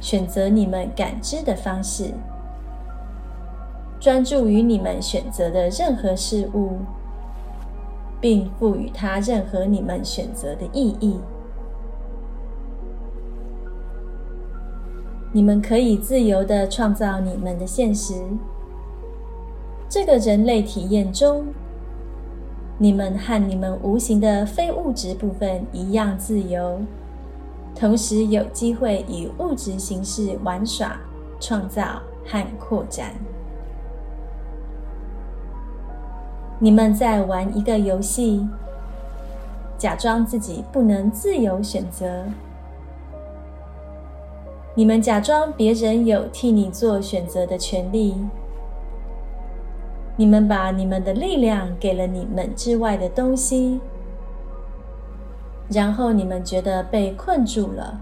[0.00, 2.14] 选择你们感知的方式，
[4.00, 6.78] 专注于你们选择的任何事物，
[8.22, 11.20] 并赋予它任何你们选择的意义。
[15.34, 18.14] 你们可以自由的创造你们的现实。
[19.88, 21.46] 这个人类体验中，
[22.78, 26.80] 你们和你们无形的非物质部分一样自由，
[27.74, 31.00] 同时有机会以物质形式玩耍、
[31.40, 33.10] 创造和扩展。
[36.60, 38.46] 你们在玩一个游戏，
[39.76, 42.22] 假装自己不能自由选择。
[44.76, 48.16] 你们假装别人有替你做选择的权利。
[50.16, 53.80] 你们把你们的力量给了你们之外的东西，
[55.68, 58.00] 然后你们觉得被困住了。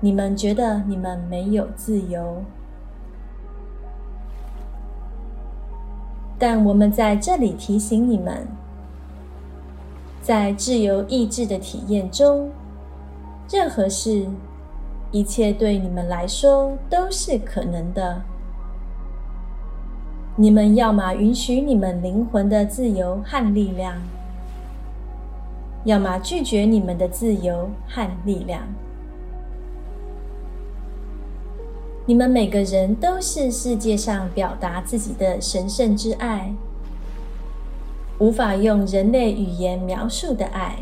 [0.00, 2.42] 你们觉得你们没有自由。
[6.38, 8.46] 但我们在这里提醒你们，
[10.22, 12.50] 在自由意志的体验中，
[13.50, 14.26] 任何事。
[15.12, 18.22] 一切对你们来说都是可能的。
[20.36, 23.96] 你们要么允许你们灵魂的自由和力量，
[25.84, 28.62] 要么拒绝你们的自由和力量。
[32.06, 36.54] 你们每个人都是世界上表达自己的神圣之爱，
[38.18, 40.76] 无法用人类语言描述的爱，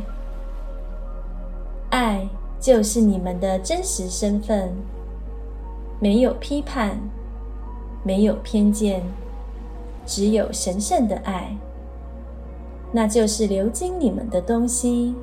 [2.69, 4.71] 就是你们的真实身份，
[5.99, 7.01] 没有批判，
[8.05, 9.03] 没有偏见，
[10.05, 11.57] 只有神圣的爱。
[12.93, 15.15] 那就是流经你们的东西。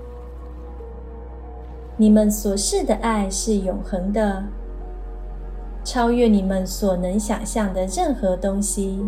[1.97, 4.43] 你们所示的爱是永恒的，
[5.83, 9.05] 超越你们所能想象的任何东西。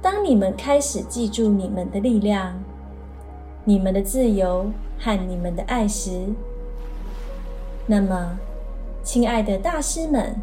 [0.00, 2.58] 当你们开始记住你们的力量。
[3.64, 4.66] 你们的自由
[4.98, 6.26] 和你们的爱时，
[7.86, 8.38] 那么，
[9.02, 10.36] 亲爱的大师们，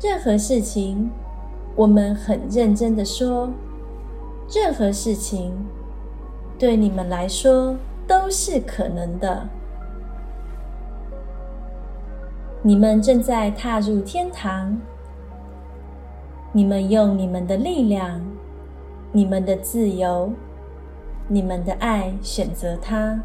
[0.00, 1.10] 任何事情，
[1.74, 3.48] 我们很认真的说，
[4.54, 5.52] 任何事情
[6.58, 7.74] 对你们来说
[8.06, 9.48] 都是可能的。
[12.60, 14.78] 你们正在踏入天堂。
[16.54, 18.20] 你们用你们的力量，
[19.10, 20.30] 你们的自由。
[21.28, 23.20] 你们的爱选择他。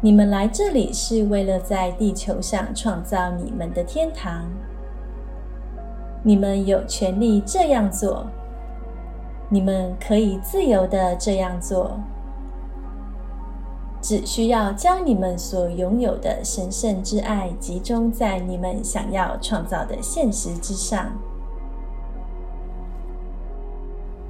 [0.00, 4.44] 你们来这里是为了在地球上创造你们的天堂。
[6.22, 8.26] 你们有权利这样做。
[9.48, 11.98] 你们可以自由的这样做。
[14.02, 21.12] 只需要将你们所拥有的神圣之爱集中在你们想要创造的现实之上。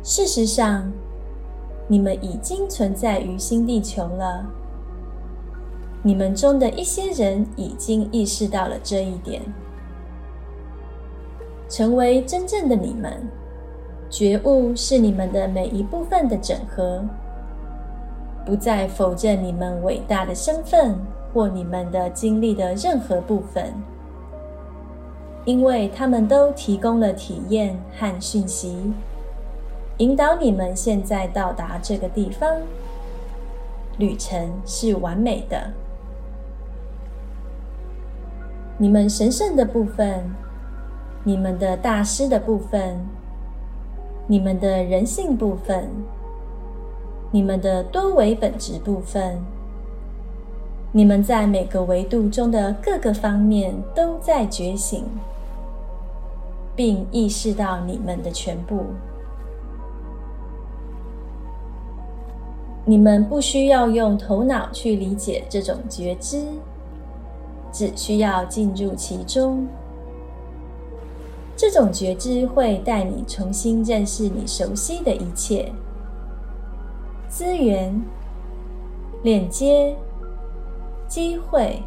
[0.03, 0.93] 事实上。
[1.89, 4.45] 你们已经存在于新地球了。
[6.03, 9.43] 你们中的一些人已经意识到了这一点。
[11.69, 13.29] 成为真正的你们，
[14.09, 17.05] 觉悟是你们的每一部分的整合，
[18.45, 20.97] 不再否认你们伟大的身份
[21.35, 23.75] 或你们的经历的任何部分，
[25.45, 28.93] 因为他们都提供了体验和讯息。
[29.99, 32.61] 引导你们现在到达这个地方，
[33.99, 35.71] 旅程是完美的。
[38.77, 40.23] 你们神圣的部分，
[41.25, 42.99] 你们的大师的部分，
[44.27, 45.89] 你们的人性部分，
[47.31, 49.39] 你们的多维本质部分，
[50.93, 55.07] 你们在每个维度中的各个方面都在觉醒，
[56.75, 58.85] 并意识到你们的全部。
[62.89, 66.47] 你们不需要用头脑去理解这种觉知，
[67.73, 69.67] 只需要进入其中。
[71.57, 75.73] 这种觉知会带你重新认识你熟悉的一切：
[77.29, 78.01] 资源、
[79.25, 79.97] 链接、
[81.09, 81.83] 机会、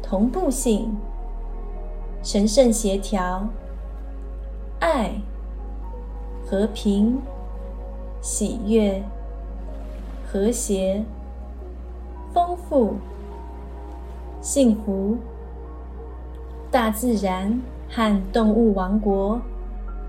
[0.00, 0.96] 同步性、
[2.22, 3.44] 神圣协调、
[4.78, 5.10] 爱、
[6.46, 7.18] 和平、
[8.20, 9.02] 喜悦。
[10.32, 11.02] 和谐、
[12.32, 12.94] 丰富、
[14.40, 15.16] 幸福，
[16.70, 19.40] 大自然和动物王国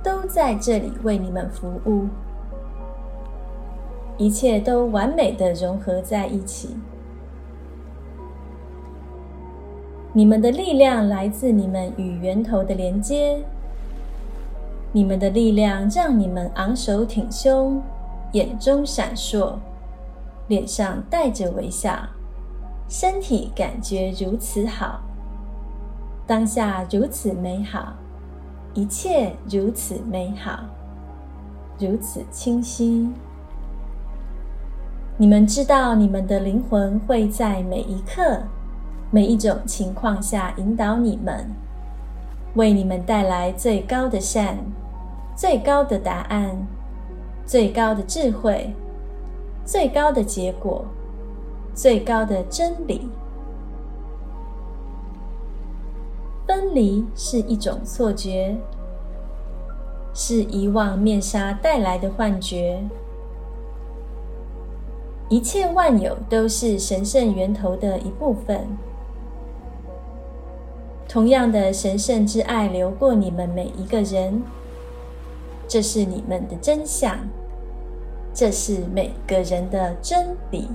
[0.04, 2.06] 都在这里为你们服务，
[4.16, 6.76] 一切都完美的融合在一起。
[10.14, 13.44] 你们的力量来自你们与源头的连接。
[14.92, 17.82] 你们的力量让你们昂首挺胸，
[18.34, 19.56] 眼中闪烁，
[20.52, 21.98] 脸上带着微笑，
[22.90, 25.00] 身体感觉如此好，
[26.28, 27.94] 当下如此美好，
[28.74, 30.60] 一切如此美好，
[31.80, 33.10] 如此清晰。
[35.16, 38.44] 你们知道，你们的灵魂会在每一刻、
[39.10, 41.50] 每一种情况下引导你们，
[42.56, 44.58] 为你们带来最高的善。
[45.34, 46.58] 最高的答案，
[47.46, 48.76] 最高的智慧，
[49.72, 50.84] 最高的结果，
[51.74, 53.08] 最高的真理。
[56.46, 58.58] 分离是一种错觉，
[60.14, 62.84] 是遗忘面纱带来的幻觉。
[65.30, 68.68] 一切万有都是神圣源头的一部分，
[71.08, 74.44] 同样的神圣之爱流过你们每一个人。
[75.66, 77.18] 这是你们的真相，
[78.34, 80.68] 这是每个人的真理。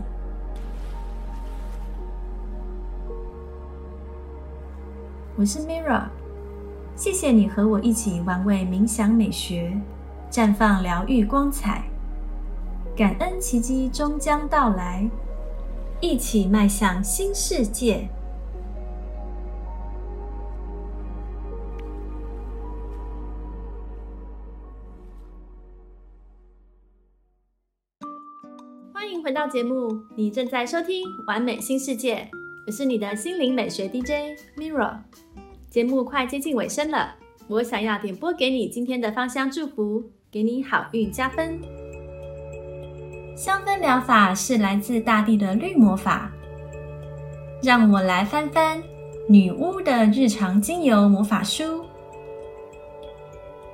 [5.36, 6.04] 我是 Mirra，
[6.94, 9.72] 谢谢你和我一起玩味冥想美学，
[10.30, 11.84] 绽放疗愈光彩，
[12.94, 15.09] 感恩奇迹终将到来，
[16.00, 18.09] 一起迈向新世界。
[29.07, 32.28] 欢迎回到节目，你正在收听《完美新世界》，
[32.66, 34.98] 我是你的心灵美学 DJ Mirra。
[35.70, 37.14] 节目快接近尾声了，
[37.46, 41.57] 我想要点播给你今天的芳香祝福，给你好运加分。
[43.36, 46.32] 香氛疗法是来自大地的绿魔法，
[47.62, 48.82] 让我来翻翻
[49.28, 51.84] 女巫的日常精油魔法书。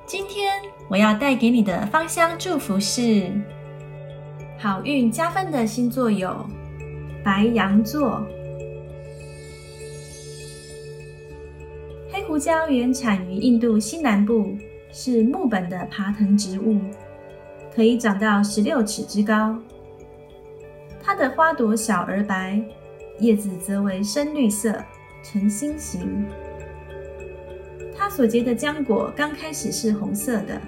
[0.05, 3.31] 今天我要带给你的芳香祝福是。
[4.63, 6.33] 好运加分的星座有
[7.21, 8.25] 白羊座。
[12.09, 14.55] 黑胡椒原产于印度西南部，
[14.89, 16.79] 是木本的爬藤植物，
[17.75, 19.59] 可以长到十六尺之高。
[21.01, 22.63] 它的花朵小而白，
[23.19, 24.81] 叶子则为深绿色，
[25.21, 26.25] 呈心形。
[27.93, 30.61] 它所结的浆果刚开始是红色的，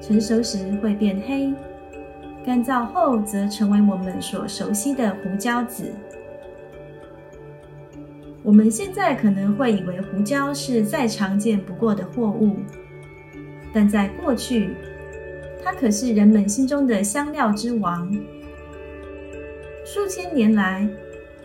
[0.00, 1.52] 成熟时会变黑。
[2.46, 5.92] 干燥后则成为我们所熟悉的胡椒籽。
[8.44, 12.58] 我们现在可能会以为胡椒是再常见不过的货物，
[13.72, 14.70] 但在过去，
[15.60, 18.08] 它可是人们心中的香料之王。
[19.84, 20.88] 数千年来，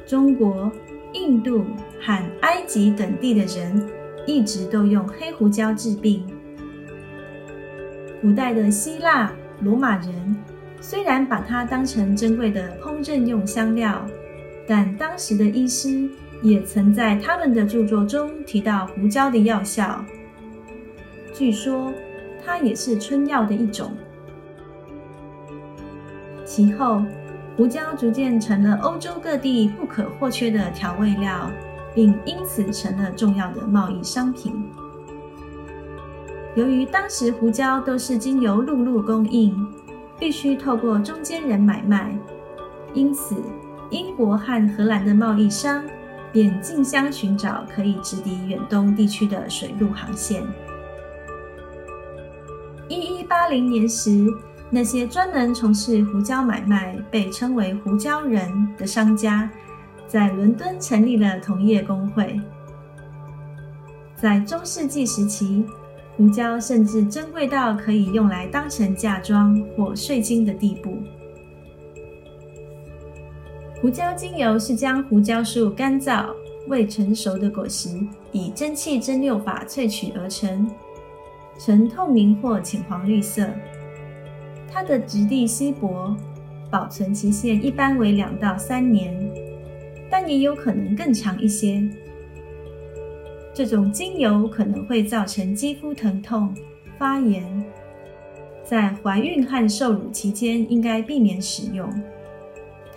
[0.05, 0.71] 中国、
[1.13, 1.65] 印度
[1.99, 3.89] 和埃及等地的人
[4.27, 6.23] 一直都用黑胡椒治病。
[8.21, 10.37] 古代的希腊、罗马人。
[10.81, 14.03] 虽然把它当成珍贵的烹饪用香料，
[14.67, 16.09] 但当时的医师
[16.41, 20.03] 也曾在他们的著作中提到胡椒的药效。
[21.33, 21.93] 据说
[22.43, 23.93] 它也是春药的一种。
[26.43, 27.03] 其后，
[27.55, 31.49] 胡椒逐渐成了欧洲各地不可或缺的调味料，
[31.93, 34.61] 并因此成了重要的贸易商品。
[36.55, 39.55] 由于当时胡椒都是经由陆路供应。
[40.21, 42.15] 必须透过中间人买卖，
[42.93, 43.35] 因此
[43.89, 45.83] 英国和荷兰的贸易商
[46.31, 50.43] 便竞相寻找可以直抵远东地区的水路航线。
[52.87, 54.27] 一一八零年时，
[54.69, 58.47] 那些专门从事胡椒买卖、被称为“胡椒人”
[58.77, 59.49] 的商家，
[60.05, 62.39] 在伦敦成立了同业工会。
[64.15, 65.65] 在中世纪时期。
[66.21, 70.99] 胡椒甚至珍贵到可以用来当成嫁妆或税金的地步。
[73.81, 76.27] 胡椒精油是将胡椒树干燥
[76.67, 77.99] 未成熟的果实
[78.31, 80.69] 以蒸汽蒸馏法萃取而成，
[81.57, 83.47] 呈透明或浅黄绿色。
[84.71, 86.15] 它的质地稀薄，
[86.69, 89.11] 保存期限一般为两到三年，
[90.07, 91.81] 但也有可能更长一些。
[93.63, 96.51] 这种精油可能会造成肌肤疼痛、
[96.97, 97.63] 发炎，
[98.63, 101.87] 在怀孕和受乳期间应该避免使用。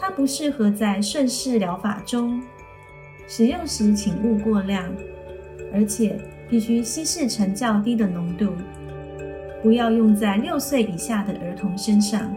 [0.01, 2.41] 它不适合在顺势疗法中
[3.29, 4.91] 使用时，请勿过量，
[5.71, 8.55] 而且必须稀释成较低的浓度，
[9.63, 12.35] 不要用在六岁以下的儿童身上。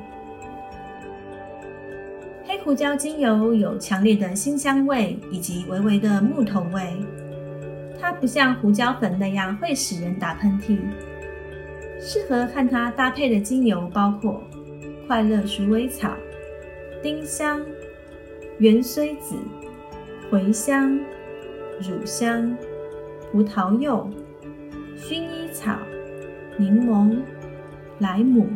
[2.44, 6.92] 黑胡椒精油有强烈的辛香味以及微微的木头味。
[8.00, 10.78] 它不像胡椒粉那样会使人打喷嚏。
[12.00, 14.44] 适合和它搭配的精油包括
[15.08, 16.14] 快乐鼠尾草、
[17.02, 17.62] 丁香、
[18.60, 19.36] 芫荽子、
[20.30, 21.00] 茴香、
[21.80, 22.56] 乳香、
[23.32, 24.10] 葡萄柚、
[24.98, 25.78] 薰衣草、
[26.58, 27.18] 柠檬、
[28.00, 28.48] 莱姆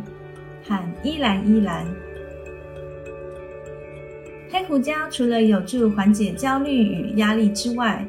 [0.64, 1.86] 和依兰依兰。
[4.52, 8.06] 黑胡椒除了有助缓解焦虑与压力之外，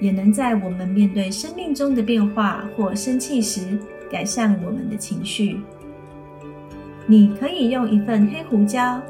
[0.00, 3.78] 也能在我们面对生命中的变化或生气时。
[4.08, 5.60] 改善我们的情绪。
[7.06, 9.02] 你可以用一份黑胡椒、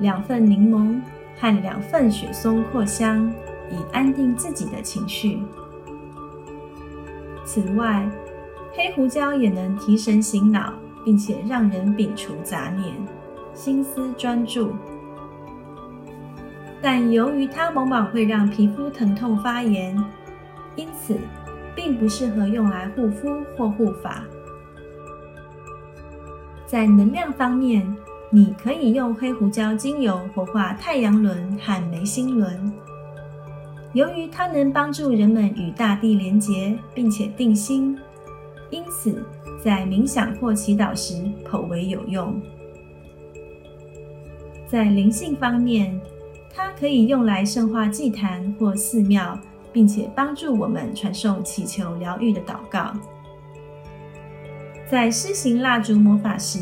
[0.00, 1.00] 两份柠檬
[1.38, 3.32] 和两份雪松扩香，
[3.70, 5.38] 以安定自己的情绪。
[7.46, 8.06] 此外，
[8.74, 12.94] 黑胡椒也能提神醒脑，并且让人摒除杂念，
[13.54, 14.72] 心思专注。
[16.82, 19.96] 但由于它往往会让皮肤疼痛发炎，
[20.76, 21.16] 因此
[21.74, 24.24] 并不适合用来护肤或护发。
[26.66, 27.94] 在能量方面，
[28.30, 32.72] 你可以用黑胡椒精油活化太阳轮和眉心轮。
[33.92, 37.98] 由于它能帮助人们与大地连结，并且定心，
[38.70, 39.22] 因此
[39.62, 42.40] 在冥想或祈祷时颇为有用。
[44.66, 46.00] 在灵性方面，
[46.54, 49.38] 它可以用来圣化祭坛或寺庙，
[49.72, 52.92] 并且帮助我们传送祈求疗愈的祷告。
[54.90, 56.58] 在施行蜡烛魔法时，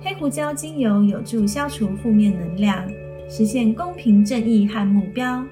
[0.00, 2.88] 黑胡椒精油有助消除负面能量，
[3.28, 5.44] 实现公平正义和目标。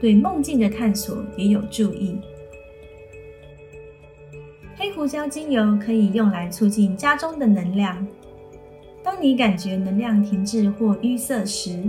[0.00, 2.16] 对梦境的探索也有助益。
[4.76, 8.06] 黑胡椒精油可以用来促进家中的能量。
[9.04, 11.82] 当你感觉能量停滞或淤塞时，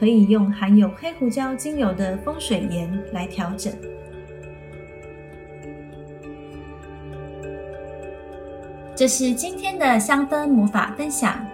[0.00, 3.70] 可以用含有黑胡椒精油的风水盐来调整。
[8.96, 11.46] 这是今天的香氛魔法分享，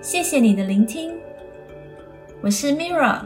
[0.00, 1.12] 谢谢你的聆听。
[2.40, 3.22] 我是 Mirra，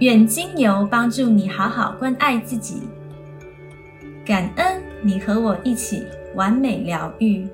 [0.00, 2.82] 愿精油帮助你好好关爱自己，
[4.26, 7.46] 感恩你和我一起完美疗愈。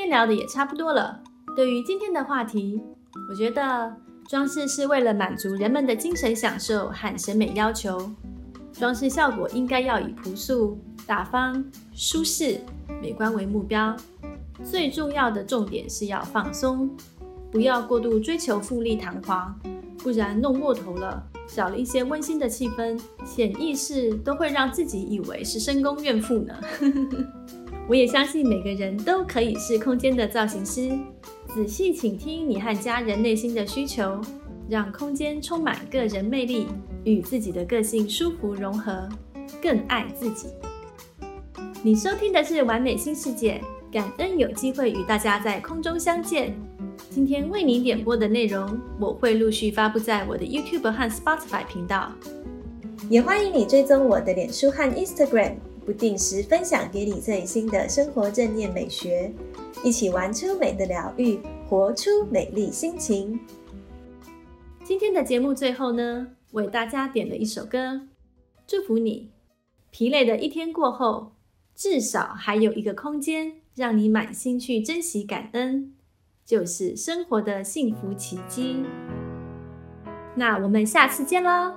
[0.00, 1.20] 今天聊的也差不多了，
[1.54, 2.80] 对于今天的话题，
[3.28, 3.94] 我觉得。
[4.26, 8.10] 装饰是为了满足人们的精神享受和审美要求，
[8.72, 12.60] 装饰效果应该要以朴素、大方、舒适、
[13.02, 13.94] 美观为目标。
[14.64, 16.88] 最重要的重点是要放松，
[17.50, 19.54] 不要过度追求富丽堂皇，
[19.98, 26.54] 不然弄过头了，少了一些温馨的气氛，潜意识都会让自己以为是深宫怨妇呢。
[27.90, 30.96] 我也相信每个人都可以是空间的造型师。
[31.52, 34.20] 仔细倾听你和家人内心的需求，
[34.68, 36.68] 让空间充满个人魅力，
[37.02, 39.08] 与自己的个性舒服融合，
[39.60, 40.46] 更爱自己。
[41.82, 43.60] 你收听的是完美新世界，
[43.90, 46.54] 感恩有机会与大家在空中相见。
[47.10, 52.12] 今天为你点播的内容，我会陆续发布在我的 YouTube 和 Spotify 频道，
[53.08, 55.54] 也欢迎你追踪我的脸书和 Instagram，
[55.84, 59.32] 不定时分享给你最新的生活正念美学。
[59.82, 63.40] 一起玩出美的疗愈，活出美丽心情。
[64.84, 68.02] 今天的节目最后呢，为大家点了一首歌，
[68.66, 69.30] 祝福你。
[69.90, 71.32] 疲累的一天过后，
[71.74, 75.94] 至少还有一个空间，让你满心去珍惜、感恩，
[76.44, 78.84] 就是生活的幸福奇迹。
[80.36, 81.74] 那我们下次见喽！